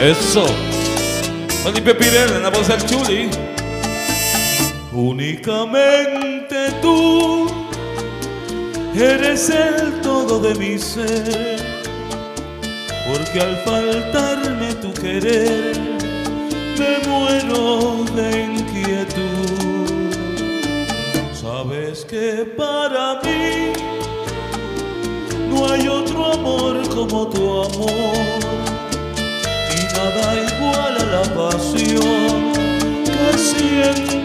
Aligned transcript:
Eso. 0.00 0.46
Pirel 1.98 2.30
en 2.36 2.42
la 2.42 2.50
voz 2.50 2.68
del 2.68 2.84
Chuli. 2.84 3.30
Únicamente 4.92 6.70
tú 6.82 7.46
eres 8.94 9.50
el 9.50 10.00
todo 10.02 10.38
de 10.40 10.54
mi 10.56 10.78
ser. 10.78 11.56
Porque 13.06 13.40
al 13.40 13.56
faltarme 13.64 14.74
tu 14.74 14.92
querer, 14.92 15.76
me 16.78 17.08
muero 17.08 18.04
de 18.14 18.42
inquietud. 18.42 20.12
Sabes 21.32 22.04
que 22.04 22.44
para 22.56 23.20
mí 23.22 23.72
no 25.48 25.72
hay 25.72 25.88
otro 25.88 26.32
amor 26.32 26.86
como 26.94 27.28
tu 27.28 27.62
amor 27.62 28.75
nada 29.96 30.36
igual 30.36 30.96
a 30.98 31.04
la 31.04 31.22
pasión 31.22 32.52
que 33.04 33.38
siento 33.38 34.15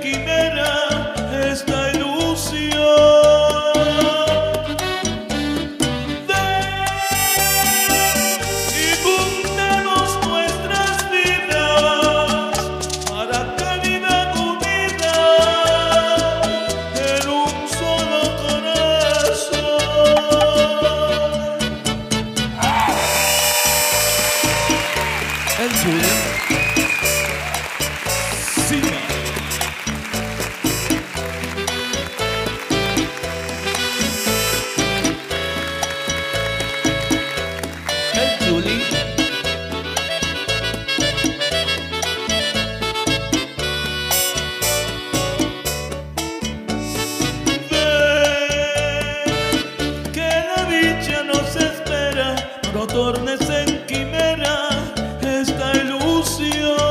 Quimera 0.00 1.12
esta 1.50 1.90
ilusión, 1.90 2.76
y 8.70 8.86
bundemos 9.02 10.08
nuestras 10.28 11.10
vidas 11.10 12.54
para 13.10 13.38
cálida 13.56 14.16
comida 14.32 15.18
en 16.94 17.28
un 17.28 17.68
solo 17.68 18.20
corazón. 18.42 19.76
en 53.50 53.86
quimera 53.86 54.68
esta 55.22 55.72
ilusión. 55.76 56.85